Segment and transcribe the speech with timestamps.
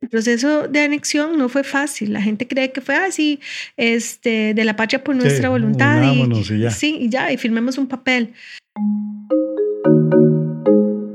[0.00, 2.12] El proceso de anexión no fue fácil.
[2.14, 3.38] La gente cree que fue así,
[3.76, 6.02] este, de la patria por nuestra voluntad.
[6.14, 6.70] Y, y ya.
[6.70, 8.32] Sí, y ya, y firmemos un papel.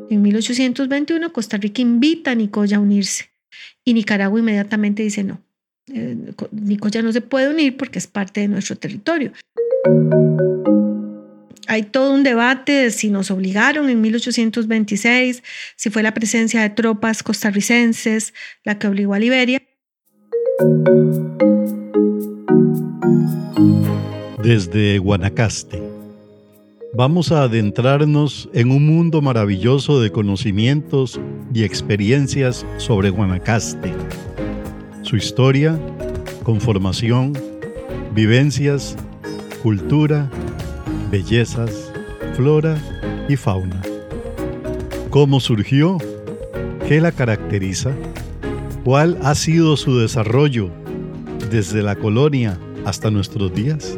[0.10, 3.32] En 1821, Costa Rica invita a Nicoya a unirse
[3.84, 5.42] y Nicaragua inmediatamente dice no.
[5.88, 6.18] Eh,
[6.52, 9.32] Nicoya no se puede unir porque es parte de nuestro territorio.
[11.68, 15.44] Hay todo un debate de si nos obligaron en 1826,
[15.76, 18.34] si fue la presencia de tropas costarricenses
[18.64, 19.62] la que obligó a Liberia.
[24.44, 25.82] Desde Guanacaste,
[26.94, 31.20] vamos a adentrarnos en un mundo maravilloso de conocimientos
[31.52, 33.92] y experiencias sobre Guanacaste,
[35.02, 35.80] su historia,
[36.44, 37.34] conformación,
[38.14, 38.96] vivencias,
[39.64, 40.30] cultura,
[41.16, 41.94] bellezas,
[42.36, 42.78] flora
[43.30, 43.82] y fauna.
[45.10, 45.98] ¿Cómo surgió?
[46.90, 47.92] ¿Qué la caracteriza?
[48.84, 50.70] ¿Cuál ha sido su desarrollo
[51.50, 53.98] desde la colonia hasta nuestros días?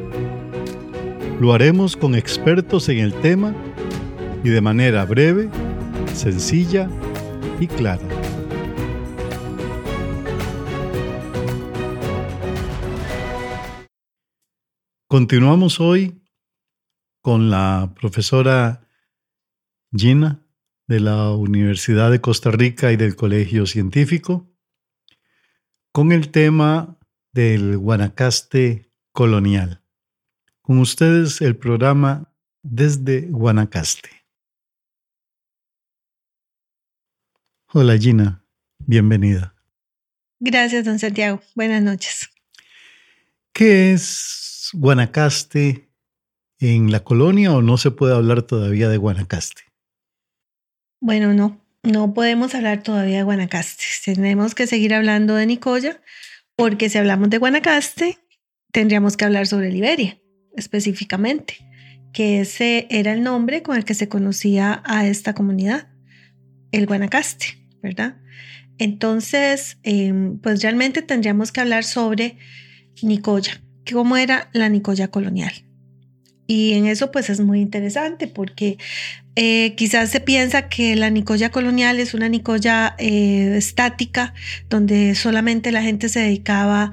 [1.41, 3.55] Lo haremos con expertos en el tema
[4.43, 5.49] y de manera breve,
[6.13, 6.87] sencilla
[7.59, 8.07] y clara.
[15.07, 16.13] Continuamos hoy
[17.27, 18.87] con la profesora
[19.91, 20.47] Gina
[20.87, 24.49] de la Universidad de Costa Rica y del Colegio Científico
[25.91, 26.97] con el tema
[27.33, 29.83] del Guanacaste colonial.
[30.61, 32.33] Con ustedes el programa
[32.63, 34.09] Desde Guanacaste.
[37.73, 38.45] Hola Gina,
[38.77, 39.53] bienvenida.
[40.39, 41.41] Gracias, don Santiago.
[41.55, 42.29] Buenas noches.
[43.51, 45.86] ¿Qué es Guanacaste
[46.59, 49.63] en la colonia o no se puede hablar todavía de Guanacaste?
[50.99, 53.83] Bueno, no, no podemos hablar todavía de Guanacaste.
[54.05, 56.01] Tenemos que seguir hablando de Nicoya
[56.55, 58.17] porque si hablamos de Guanacaste,
[58.71, 60.19] tendríamos que hablar sobre Liberia
[60.57, 61.57] específicamente,
[62.11, 65.87] que ese era el nombre con el que se conocía a esta comunidad,
[66.71, 67.45] el Guanacaste,
[67.81, 68.17] ¿verdad?
[68.79, 72.37] Entonces, em, pues realmente tendríamos que hablar sobre
[73.01, 73.61] Nicoya,
[73.91, 75.66] cómo era la Nicoya colonial.
[76.47, 78.77] Y en eso pues es muy interesante porque
[79.35, 84.33] eh, quizás se piensa que la Nicoya colonial es una Nicoya eh, estática
[84.69, 86.91] donde solamente la gente se dedicaba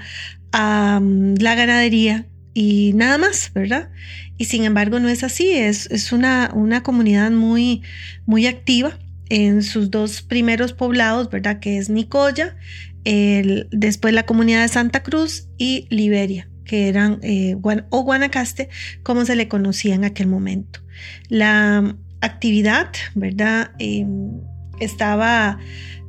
[0.53, 3.91] a mm, la ganadería y nada más, ¿verdad?
[4.37, 7.83] Y sin embargo no es así, es, es una, una comunidad muy,
[8.27, 8.99] muy activa
[9.29, 11.61] en sus dos primeros poblados, ¿verdad?
[11.61, 12.57] Que es Nicoya,
[13.05, 17.57] el, después la comunidad de Santa Cruz y Liberia, que eran, eh,
[17.91, 18.69] o Guanacaste,
[19.03, 20.81] como se le conocía en aquel momento.
[21.29, 23.73] La actividad, ¿verdad?
[23.79, 24.41] Em,
[24.81, 25.59] estaba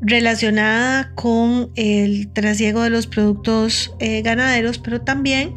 [0.02, 5.54] relacionada con el trasiego de los productos eh, ganaderos, pero también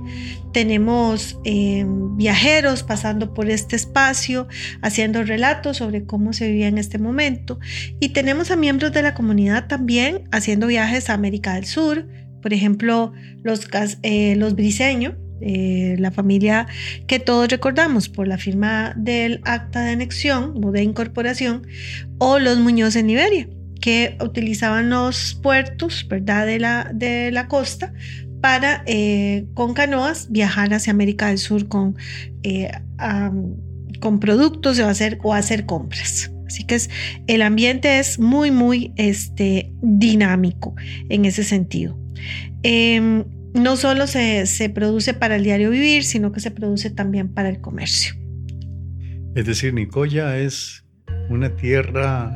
[0.53, 1.85] tenemos eh,
[2.17, 4.49] viajeros pasando por este espacio,
[4.81, 7.59] haciendo relatos sobre cómo se vivía en este momento.
[8.01, 12.09] Y tenemos a miembros de la comunidad también haciendo viajes a América del Sur,
[12.43, 13.13] por ejemplo,
[13.43, 13.69] los,
[14.03, 16.67] eh, los briseños, eh, la familia
[17.07, 21.67] que todos recordamos por la firma del acta de anexión o de incorporación,
[22.19, 23.49] o los Muñoz en Liberia
[23.81, 26.47] que utilizaban los puertos ¿verdad?
[26.47, 27.93] De, la, de la costa
[28.41, 31.97] para eh, con canoas viajar hacia América del Sur con,
[32.43, 32.71] eh,
[34.01, 36.31] con productos o hacer, o hacer compras.
[36.47, 36.89] Así que es,
[37.27, 40.75] el ambiente es muy, muy este, dinámico
[41.09, 41.99] en ese sentido.
[42.63, 43.25] Em,
[43.55, 47.49] no solo se, se produce para el diario vivir, sino que se produce también para
[47.49, 48.15] el comercio.
[49.35, 50.85] Es decir, Nicoya es
[51.31, 52.33] una tierra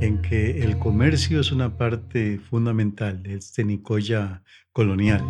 [0.00, 4.42] en que el comercio es una parte fundamental de este Nicoya
[4.72, 5.24] colonial.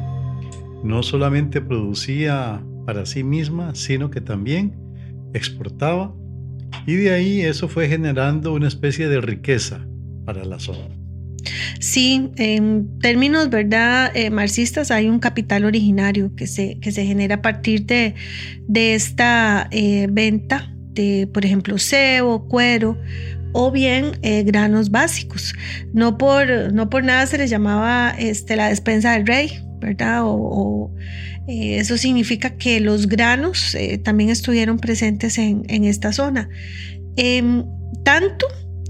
[0.85, 4.75] No solamente producía para sí misma, sino que también
[5.35, 6.15] exportaba
[6.87, 9.87] y de ahí eso fue generando una especie de riqueza
[10.25, 10.98] para la zona.
[11.81, 17.37] Sí, en términos verdad eh, marxistas hay un capital originario que se, que se genera
[17.37, 18.15] a partir de,
[18.67, 22.99] de esta eh, venta de, por ejemplo, cebo, cuero
[23.53, 25.55] o bien eh, granos básicos.
[25.93, 30.23] No por, no por nada se les llamaba este, la despensa del rey, ¿verdad?
[30.25, 30.93] O,
[31.47, 33.75] eso significa que los granos
[34.05, 36.51] también estuvieron presentes en, en esta zona.
[37.17, 37.65] Em,
[38.05, 38.47] tanto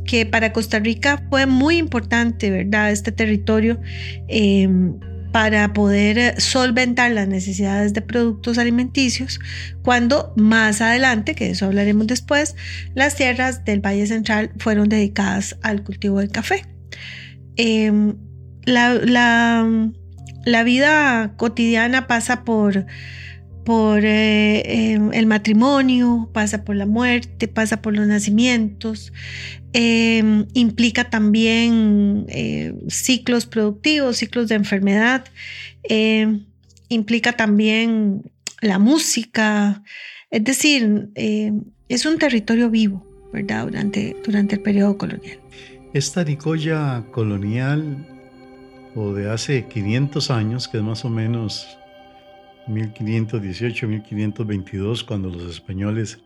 [0.08, 2.90] que para Costa Rica fue muy importante, ¿verdad?
[2.90, 3.78] Este territorio
[4.26, 4.98] em,
[5.32, 9.38] para poder eh, solventar las necesidades de productos alimenticios
[9.82, 12.56] cuando más adelante, que de eso hablaremos después,
[12.94, 16.64] las tierras del Valle Central fueron dedicadas al cultivo del café.
[17.56, 18.16] Em,
[18.64, 22.86] la, la, vida cotidiana pasa por,
[23.64, 29.12] por eh, em, el matrimonio, pasa por la muerte, pasa por los nacimientos,
[29.78, 35.26] em, implica también eh, ciclos productivos, ciclos de enfermedad,
[35.84, 36.46] em,
[36.88, 38.28] implica también
[38.60, 39.84] la música,
[40.30, 41.10] es decir,
[41.88, 43.66] es un territorio vivo, ¿verdad?
[43.66, 45.38] Durante, durante el periodo colonial.
[45.94, 48.04] Esta Nicoya colonial
[48.96, 51.78] o de hace 500 años, que es más o menos
[52.66, 56.18] 1518-1522, cuando los españoles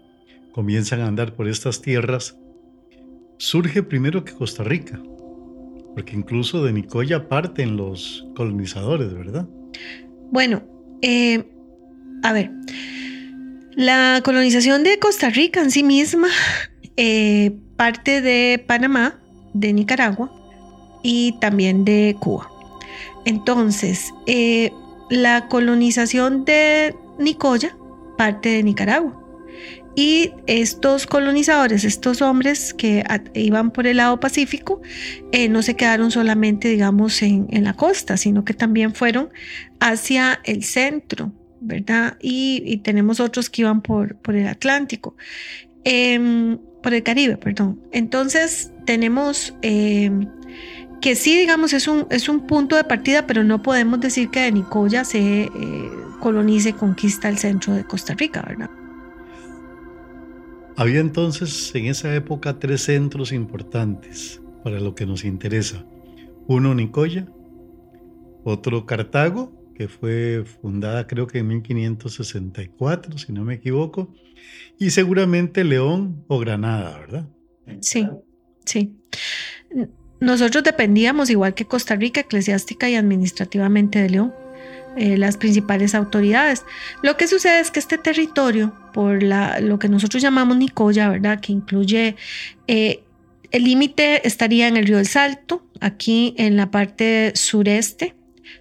[0.53, 2.39] comienzan a andar por estas tierras,
[3.43, 5.01] surge primero que Costa Rica,
[5.95, 9.49] porque incluso de Nicoya parten los colonizadores, ¿verdad?
[10.31, 10.63] Bueno,
[11.03, 11.45] eh,
[12.23, 12.53] a ver,
[13.75, 16.29] la colonización de Costa Rica en sí misma
[16.97, 19.19] eh, parte de Panamá,
[19.55, 20.33] de Nicaragua
[21.03, 22.49] y también de Cuba.
[23.25, 24.71] Entonces, eh,
[25.11, 27.77] la colonización de Nicoya
[28.17, 29.22] parte de Nicaragua.
[29.95, 33.05] Y estos colonizadores, estos hombres que
[33.35, 34.81] iban por el lado pacífico,
[35.33, 39.29] eh, no se quedaron solamente, digamos, en, la costa, sino que también fueron
[39.81, 42.17] hacia el centro, ¿verdad?
[42.21, 45.15] Y, tenemos otros que iban por, el Atlántico.
[45.85, 47.81] Em, por el Caribe, perdón.
[47.93, 50.11] Entonces tenemos eh,
[51.03, 54.41] que sí, digamos, es un, es un punto de partida, pero no podemos decir que
[54.41, 55.51] de Nicoya se eh,
[56.21, 58.71] colonice conquista el centro de Costa Rica, ¿verdad?
[60.77, 65.85] Había entonces en esa época tres centros importantes para lo que nos interesa.
[66.47, 67.27] Uno Nicoya,
[68.45, 74.13] otro Cartago, que fue fundada creo que en 1564, si no me equivoco,
[74.79, 77.29] y seguramente León o Granada, ¿verdad?
[77.81, 78.09] Sí,
[78.65, 78.97] sí.
[80.21, 84.33] Nosotros dependíamos, igual que Costa Rica, eclesiástica y administrativamente de León,
[84.97, 86.65] eh, las principales autoridades.
[87.03, 91.41] Lo que sucede es que este territorio, por la, lo que nosotros llamamos Nicoya, ¿verdad?
[91.41, 92.17] Que incluye...
[92.67, 93.03] Eh,
[93.51, 98.15] el límite estaría en el río del Salto, aquí en la parte sureste,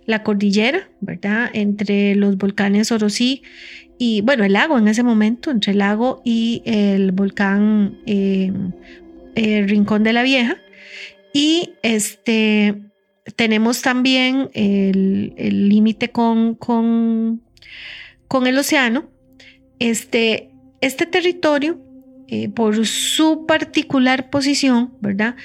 [0.05, 1.49] la cordillera, ¿verdad?
[1.53, 3.41] Entre los volcanes Orosí
[3.97, 8.51] y, bueno, el lago en ese momento, entre el lago y el volcán eh,
[9.35, 10.57] eh, Rincón de la Vieja.
[11.33, 12.81] Y este,
[13.35, 17.41] tenemos también el límite con, con,
[18.27, 19.09] con, el océano.
[19.79, 20.51] Este,
[20.81, 21.79] este territorio,
[22.27, 25.35] eh, por su particular posición, ¿verdad?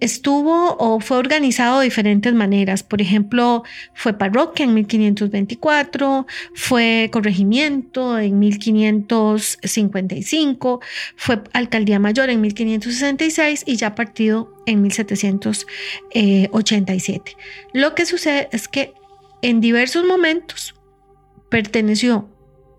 [0.00, 2.82] estuvo o fue organizado de diferentes maneras.
[2.82, 3.62] Por ejemplo,
[3.94, 10.80] fue parroquia en 1524, fue corregimiento en 1555,
[11.16, 17.36] fue alcaldía mayor en 1566 y ya partido en 1787.
[17.72, 18.92] Lo que sucede es que
[19.42, 20.74] en diversos momentos
[21.48, 22.28] perteneció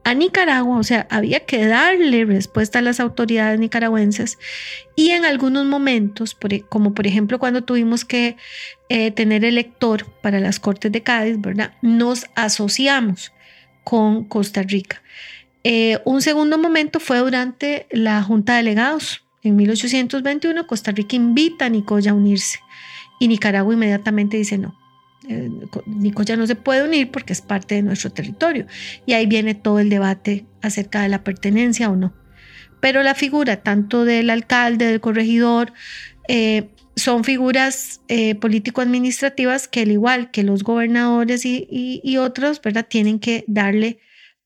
[0.04, 4.38] a Nicaragua, o sea, había que darle respuesta a las autoridades nicaragüenses
[4.96, 8.38] y en algunos momentos, e, como por ejemplo cuando tuvimos que
[8.88, 11.74] eh, tener elector para las Cortes de Cádiz, ¿verdad?
[11.82, 13.34] Nos asociamos
[13.84, 15.04] con Costa Rica.
[15.66, 19.27] Eh, un segundo momento fue durante la Junta de Delegados.
[19.44, 22.60] En 1821 Costa Rica invita a Nicoya a unirse
[23.20, 24.78] y Nicaragua inmediatamente dice no,
[25.28, 25.50] eh,
[25.86, 28.66] Nicoya no se puede unir porque es parte de nuestro territorio.
[29.06, 32.14] Y ahí viene todo el debate acerca de la pertenencia o no.
[32.80, 35.74] Pero la figura tanto del alcalde, del corregidor,
[36.28, 42.88] eh, son figuras eh, político-administrativas que al igual que los gobernadores y, otros, ¿verdad?
[42.88, 44.00] Tienen que darle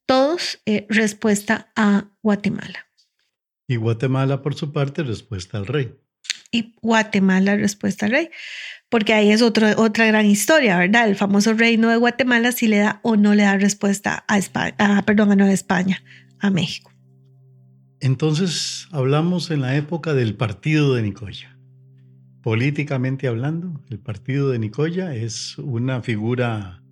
[0.05, 2.90] todos respuesta a Guatemala.
[3.67, 5.93] Y Guatemala, por su parte, respuesta al rey.
[6.51, 8.29] Y Guatemala, respuesta al rey
[8.91, 11.07] porque ahí es otra gran historia, ¿verdad?
[11.07, 14.75] El famoso reino de Guatemala si le da o no le da respuesta a España,
[15.05, 16.03] perdón, a Nueva España,
[16.39, 16.91] a México.
[18.01, 21.57] Entonces hablamos en la época del partido de Nicoya.
[22.43, 26.83] Políticamente hablando, el partido de Nicoya es una figura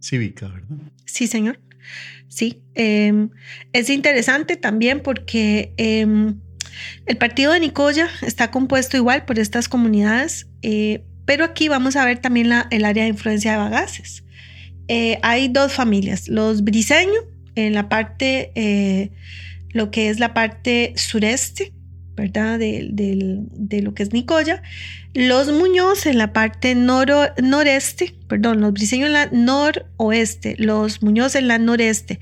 [0.00, 0.78] cívica, ¿verdad?
[1.04, 1.60] Sí, señor.
[2.28, 2.62] Sí.
[2.74, 3.30] Em,
[3.72, 6.40] es interesante también porque em,
[7.06, 12.04] el partido de Nicoya está compuesto igual por estas comunidades, eh, pero aquí vamos a
[12.04, 14.24] ver también el área de influencia de Bagaces.
[14.88, 17.24] Eh, hay dos familias, los briseños
[17.54, 19.12] en la parte, eh,
[19.70, 21.72] lo que es la parte sureste,
[22.16, 22.58] ¿verdad?
[22.58, 24.62] De, lo que es Nicoya.
[25.14, 31.48] Los Muñoz en la parte noreste, perdón, los briseños en la noroeste, los Muñoz en
[31.48, 32.18] la noreste,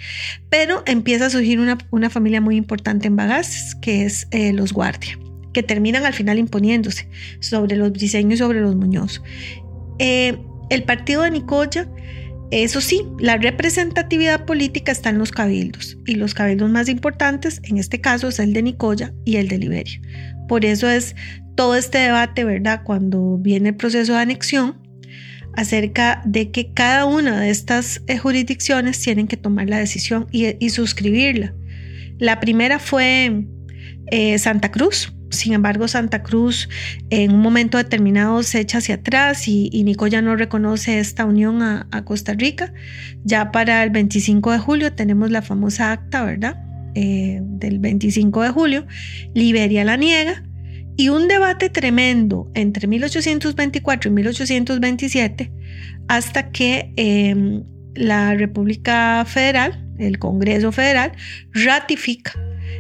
[0.51, 4.73] pero empieza a surgir una, una familia muy importante en Bagaces, que es eh, los
[4.73, 5.19] Guardia,
[5.55, 7.09] que terminan al final imponiéndose
[7.41, 9.23] sobre los briseños y sobre los Muñoz.
[9.99, 10.39] eh,
[10.71, 11.87] el partido de Nicoya,
[12.53, 17.79] eso sí, la representatividad política está en los cabildos y los cabildos más importantes en
[17.79, 19.99] este caso es el de Nicoya y el de Liberia.
[20.49, 21.17] Por eso es
[21.57, 22.83] todo este debate, ¿verdad?
[22.85, 24.77] Cuando viene el proceso de anexión
[25.55, 30.69] acerca de que cada una de estas eh, jurisdicciones tienen que tomar la decisión y,
[30.69, 31.55] suscribirla.
[32.19, 33.47] La primera fue
[34.11, 36.69] eh, Santa Cruz, sin embargo, Santa Cruz
[37.11, 42.05] en un momento determinado se echa hacia atrás y, Nicoya no reconoce esta unión a,
[42.05, 42.73] Costa Rica.
[43.25, 46.63] Ya para el 25 de julio tenemos la famosa acta, ¿verdad?
[46.95, 48.87] Eh, del 25 de julio.
[49.35, 50.45] Liberia la niega
[50.97, 55.53] y un debate tremendo entre 1824 y 1827
[56.09, 61.13] hasta que em, la República Federal, el Congreso Federal,
[61.53, 62.33] ratifica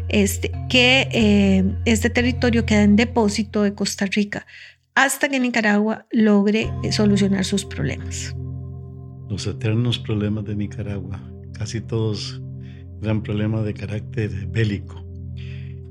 [0.08, 4.46] este, que eh, este territorio queda en depósito de Costa Rica
[4.94, 8.34] hasta que Nicaragua logre solucionar sus problemas.
[9.28, 11.20] Los eternos problemas de Nicaragua,
[11.54, 12.42] casi todos
[13.02, 15.04] eran problemas de carácter bélico.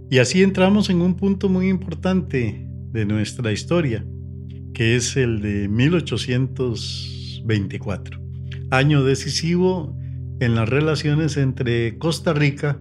[0.10, 4.06] Y así entramos en un punto muy importante de nuestra historia,
[4.74, 8.22] que es el de 1824,
[8.70, 9.98] año decisivo
[10.40, 12.80] en las relaciones entre Costa Rica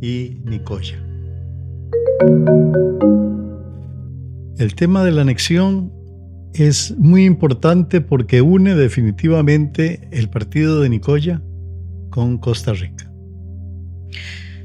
[0.00, 0.96] y Nicoya.
[4.58, 5.92] El tema de la anexión
[6.54, 11.42] es muy importante porque une definitivamente el partido de Nicoya
[12.10, 13.10] con Costa Rica.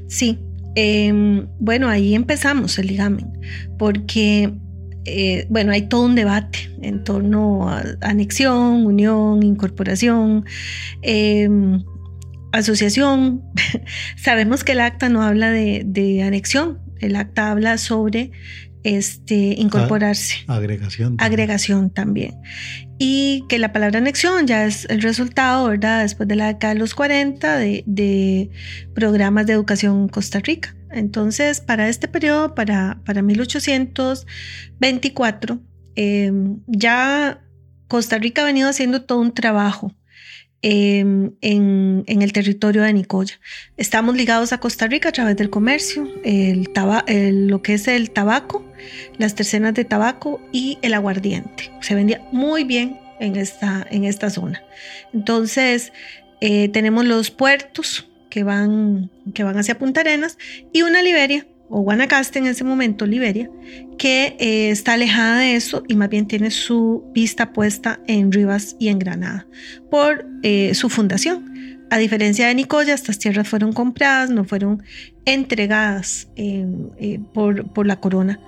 [0.08, 0.38] Sí,
[0.74, 3.32] em, bueno, ahí empezamos el ligamen,
[3.78, 4.52] porque,
[5.04, 10.44] eh, bueno, hay todo un debate en torno a anexión, unión, incorporación.
[11.02, 11.82] Em,
[12.58, 13.42] asociación.
[14.16, 18.30] Sabemos que el acta no habla de, anexión, el acta habla sobre
[18.82, 20.44] este, incorporarse.
[20.46, 21.16] agregación.
[21.18, 22.34] Agregación también.
[22.98, 26.02] Y que la palabra anexión ya es el resultado, ¿verdad?
[26.02, 28.50] Después de la década de los 40 de,
[28.94, 30.76] programas de educación en Costa Rica.
[30.90, 35.60] Entonces, para este periodo, para, para 1824,
[35.96, 36.32] eh,
[36.66, 37.42] ya
[37.88, 39.92] Costa Rica ha venido haciendo todo un trabajo
[40.68, 43.38] Em, en, el territorio de Nicoya.
[43.76, 46.68] Estamos ligados a Costa Rica a través del comercio, el,
[47.46, 48.64] lo que es el tabaco,
[49.16, 51.70] las tercenas de tabaco y el aguardiente.
[51.82, 54.60] Se vendía muy bien en esta, en esta zona.
[55.14, 55.92] Entonces,
[56.40, 60.36] eh, tenemos los puertos que van, que van hacia Punta Arenas
[60.72, 63.50] y una Liberia o Guanacaste en ese momento, Liberia,
[63.98, 68.76] que eh, está alejada de eso y más bien tiene su vista puesta en Rivas
[68.78, 69.46] y en Granada
[69.90, 71.54] por eh, su fundación.
[71.90, 74.82] A diferencia de Nicoya, estas tierras fueron compradas, no fueron
[75.24, 76.66] entregadas eh,
[77.32, 78.40] por, por la corona.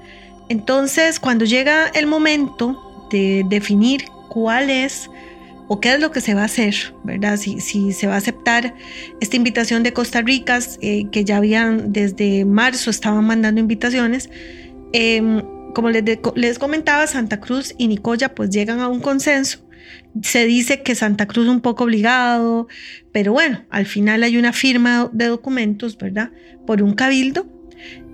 [0.48, 5.08] Entonces, cuando llega el momento de definir cuál es
[5.68, 7.36] o qué es lo que se va a hacer, ¿verdad?
[7.36, 8.74] Si, si se va a aceptar
[9.20, 14.30] esta invitación de Costa Rica, eh, que ya habían desde marzo estaban mandando invitaciones.
[14.92, 15.42] Em,
[15.74, 16.02] como les,
[16.34, 19.60] les comentaba, Santa Cruz y Nicoya pues llegan a un consenso.
[20.22, 22.66] Se dice que Santa Cruz un poco obligado,
[23.12, 26.30] pero bueno, al final hay una firma de documentos, ¿verdad?
[26.66, 27.46] Por un cabildo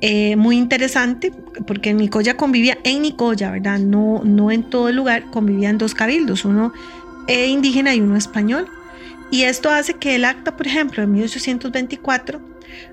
[0.01, 1.33] eh, muy interesante,
[1.67, 3.79] porque Nicoya convivía en Nicoya, ¿verdad?
[3.79, 6.73] No, no en todo el lugar, convivían dos cabildos, uno
[7.27, 8.69] e indígena y uno español.
[9.31, 12.41] Y esto hace que el acta, por ejemplo, de 1824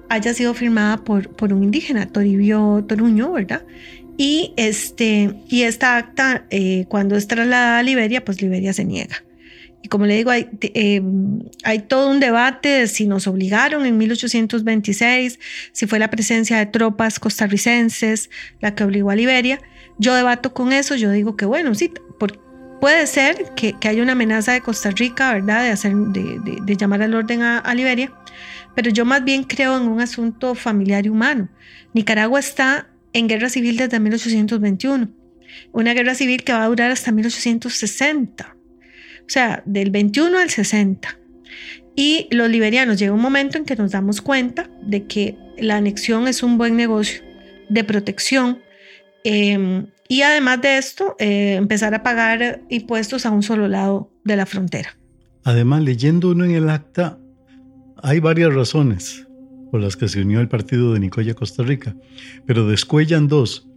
[0.10, 3.64] haya sido firmada por, por un indígena, Toribio Toruño, ¿verdad?
[4.18, 9.24] Y, este, y esta acta, eh, cuando es trasladada a Liberia, pues Liberia se niega.
[9.84, 11.02] Y como le digo, hay, eh,
[11.64, 15.40] hay, todo un debate de si nos obligaron en 1826,
[15.72, 19.60] si fue la presencia de tropas costarricenses la que obligó a Liberia.
[19.98, 22.40] Yo debato con eso, yo digo que bueno, sí, por,
[22.82, 25.64] Puede ser que, haya una amenaza de Costa Rica, ¿verdad?
[25.64, 28.12] De, hacer, de, llamar al orden a, Liberia,
[28.76, 31.48] pero yo más bien creo en un asunto familiar y humano.
[31.94, 35.10] Nicaragua está en guerra civil desde 1821,
[35.74, 41.20] una guerra civil que va a durar hasta 1860, o sea, del 21 al 60.
[41.96, 46.28] Y los liberianos llega un momento en que nos damos cuenta de que la anexión
[46.28, 47.22] es un buen negocio
[47.70, 48.58] de protección
[49.24, 54.36] eh, y además de esto, eh, empezar a pagar impuestos a un solo lado de
[54.36, 54.98] la frontera.
[55.46, 57.18] Además, leyendo uno en el acta,
[58.04, 59.26] hay varias razones
[59.72, 61.96] por las que se unió el partido de Nicoya, Costa Rica,
[62.46, 63.70] pero descuellan dos.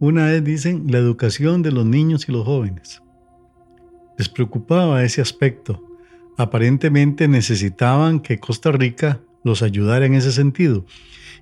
[0.00, 3.02] Una es, dicen, la educación de los niños y los jóvenes.
[4.16, 5.84] Les preocupaba ese aspecto.
[6.38, 10.86] Aparentemente necesitaban que Costa Rica los ayudara en ese sentido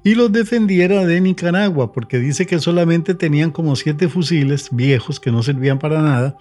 [0.03, 5.31] y los defendiera de Nicaragua, porque dice que solamente tenían como siete fusiles viejos que
[5.31, 6.37] no servían para nada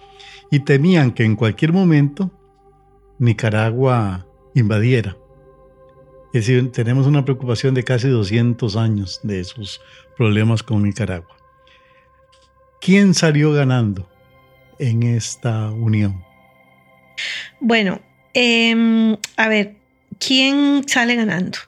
[0.50, 2.30] y temían que en cualquier momento
[3.18, 5.16] Nicaragua invadiera.
[6.32, 9.80] Es decir, tenemos una preocupación de casi 200 años de esos
[10.16, 11.36] problemas con Nicaragua.
[12.80, 14.08] ¿Quién salió ganando
[14.78, 16.24] en esta unión?
[17.60, 18.00] Bueno,
[18.32, 19.76] em, a ver,
[20.18, 21.58] ¿quién sale ganando?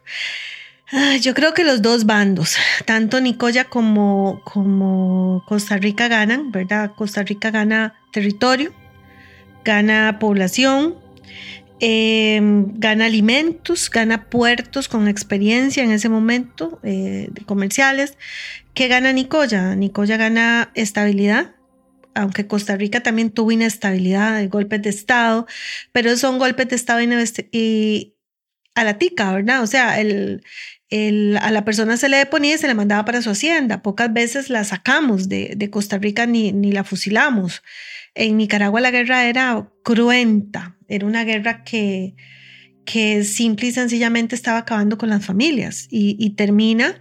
[0.95, 4.43] Ah, yo creo que los dos bandos, tanto Nicoya como,
[5.47, 6.93] Costa Rica ganan, ¿verdad?
[6.95, 8.75] Costa Rica gana territorio,
[9.65, 10.97] gana población,
[11.81, 18.19] em, gana alimentos, gana puertos con experiencia en ese momento eh, comerciales.
[18.75, 19.75] ¿Qué gana Nicoya?
[19.75, 21.55] Nicoya gana estabilidad,
[22.15, 25.47] aunque Costa Rica también tuvo inestabilidad, golpes de Estado,
[25.93, 27.01] pero son golpes de Estado
[27.51, 28.15] y,
[28.75, 29.63] a la tica, ¿verdad?
[29.63, 30.43] O sea, el,
[31.41, 33.83] a la persona se le ponía y se le mandaba para su hacienda.
[33.83, 37.63] Pocas veces la sacamos de, Costa Rica ni, ni, la fusilamos.
[38.15, 42.15] En Nicaragua la guerra era cruenta, era una guerra que,
[42.85, 47.01] que simple y sencillamente estaba acabando con las familias y, y termina,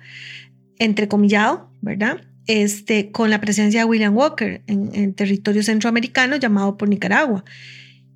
[0.80, 2.22] entrecomillado, ¿verdad?
[2.48, 7.44] Este, con la presencia de William Walker en, en territorio centroamericano llamado por Nicaragua.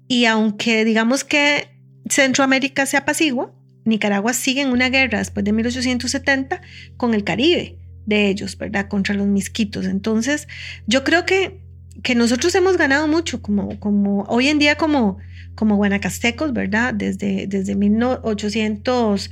[0.08, 1.67] Y aunque digamos que
[2.10, 3.53] Centroamérica se apacigua,
[3.86, 6.62] Nicaragua sigue en una guerra después de 1870
[6.98, 8.88] con el Caribe de ellos, ¿verdad?
[8.88, 9.86] Contra los misquitos.
[9.86, 10.48] Entonces,
[10.88, 11.62] yo creo que,
[12.04, 15.18] que nosotros hemos ganado mucho, como, como hoy en día como,
[15.56, 16.94] como guanacastecos, ¿verdad?
[16.94, 19.32] Desde, desde 1800,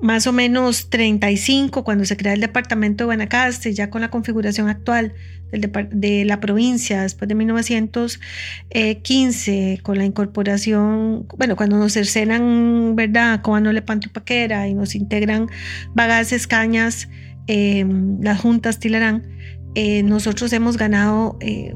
[0.00, 4.68] más o menos 35, cuando se crea el departamento de Guanacaste, ya con la configuración
[4.68, 5.14] actual
[5.52, 13.40] de la provincia, después de 1915, con la incorporación, bueno, cuando nos cercenan, ¿verdad?
[13.42, 15.48] Como no le paquera y nos integran
[15.94, 17.08] Bagaces, Cañas,
[17.46, 19.28] em, las juntas Tilarán,
[19.74, 21.74] eh, nosotros hemos ganado eh,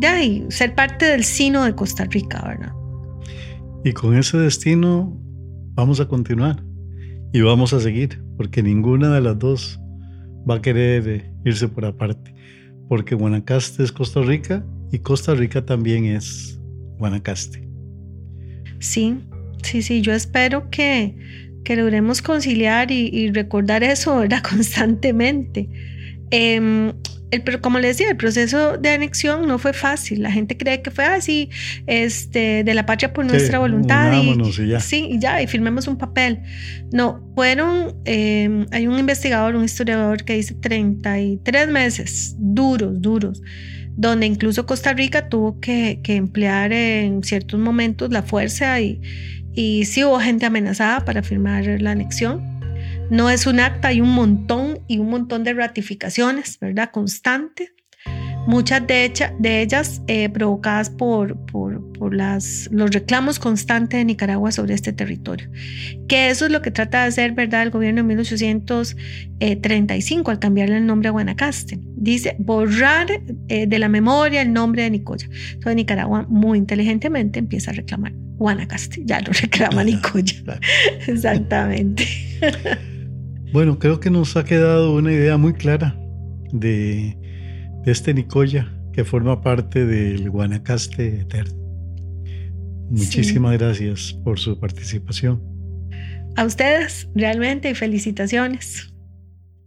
[0.00, 2.72] de ser parte del sino de Costa Rica, ¿verdad?
[3.84, 5.18] Y con ese destino
[5.74, 6.62] vamos a continuar
[7.32, 9.80] y vamos a seguir, porque ninguna de las dos
[10.48, 12.34] va a querer eh, irse por aparte,
[12.88, 16.60] porque Guanacaste es Costa Rica y Costa Rica también es
[16.98, 17.66] Guanacaste.
[18.80, 19.16] Sí,
[19.62, 21.16] sí, sí, yo espero que,
[21.64, 24.42] que logremos conciliar y, recordar eso, ¿verdad?
[24.48, 25.68] Constantemente.
[26.30, 26.92] Em,
[27.40, 30.22] pero como les decía, el proceso de anexión no fue fácil.
[30.22, 31.48] La gente cree que fue así,
[31.86, 34.12] este, de la patria por nuestra voluntad.
[34.22, 34.80] Y, ya.
[34.80, 36.40] Sí, y ya, y firmemos un papel.
[36.92, 43.42] No, fueron, em, hay un investigador, un historiador que dice 33 meses, duros, duros,
[43.96, 49.00] donde incluso Costa Rica tuvo que, que emplear en ciertos momentos la fuerza y,
[49.54, 52.52] y sí hubo gente amenazada para firmar la anexión.
[53.12, 56.88] No es un acta, hay un montón y un montón de ratificaciones, ¿verdad?
[56.90, 57.74] Constante.
[58.46, 64.50] Muchas de, de ellas eh, provocadas por, por, por las, los reclamos constantes de Nicaragua
[64.50, 65.50] sobre este territorio.
[66.08, 67.64] Que eso es lo que trata de hacer, ¿verdad?
[67.64, 71.80] El gobierno en 1835 al cambiarle el nombre a Guanacaste.
[71.82, 73.08] Dice borrar
[73.48, 75.28] eh, de la memoria el nombre de Nicoya.
[75.52, 80.58] Entonces Nicaragua muy inteligentemente empieza a reclamar Guanacaste, ya lo reclama Nicoya.
[81.06, 82.08] Exactamente.
[83.52, 85.94] Bueno, creo que nos ha quedado una idea muy clara
[86.52, 87.18] de,
[87.84, 91.60] este Nicoya que forma parte del Guanacaste Eterno.
[92.88, 95.42] Muchísimas gracias por su participación.
[96.36, 98.94] A ustedes, realmente, felicitaciones.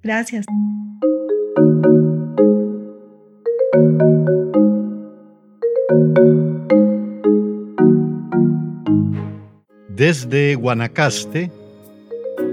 [0.01, 0.45] Gracias.
[9.89, 11.51] Desde Guanacaste,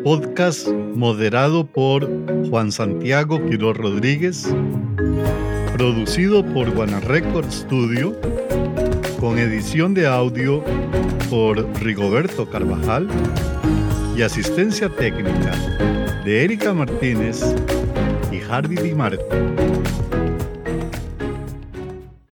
[0.03, 2.09] podcast moderado por
[2.49, 4.53] Juan Santiago Quiroz Rodríguez,
[5.75, 8.19] producido por Guana Record Studio,
[9.21, 10.65] con edición de audio
[11.31, 13.09] por Rigoberto Carvajal
[14.17, 15.53] y asistencia técnica
[16.25, 17.55] de Erika Martínez
[18.33, 18.95] y Harvey Di.